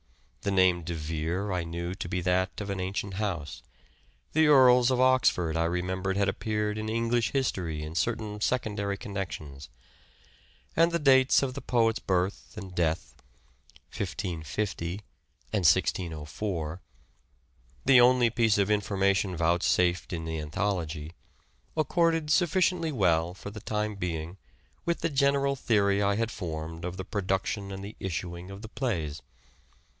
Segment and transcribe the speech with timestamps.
[0.41, 3.61] The name De Vere I knew to be that of an ancient house;
[4.33, 9.69] the Earls of Oxford I remembered had appeared in English history in certain secondary connections;
[10.75, 13.13] and the dates of the poet's birth and death
[13.95, 15.01] (1550
[15.53, 16.81] and 1604),
[17.85, 21.13] the only piece of information vouchsafed in the anthology,
[21.77, 24.37] accorded sufficiently well, for the time being,
[24.85, 28.69] with the general theory I had formed of the production and the issuing of the
[28.69, 29.21] plays.